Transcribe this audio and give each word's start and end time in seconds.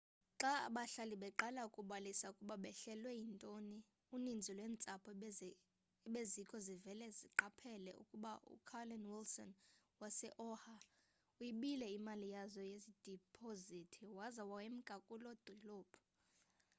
xa 0.41 0.51
abahlali 0.67 1.15
beqala 1.23 1.59
ukubalisa 1.69 2.25
ukuba 2.31 2.55
behlelwe 2.63 3.11
yintoni 3.21 3.77
uninzi 4.15 4.51
lweentsapho 4.57 5.09
ebezikho 6.07 6.55
zivele 6.65 7.07
zqaphela 7.17 7.91
ukuba 8.01 8.31
ucarolyn 8.53 9.03
wilson 9.11 9.51
wase-oha 10.01 10.75
uyibile 11.39 11.85
iimali 11.89 12.27
yazo 12.35 12.61
yedipozithi 12.71 14.03
waza 14.17 14.43
wemka 14.51 14.95
kuloo 15.05 15.37
dolophu 15.45 15.99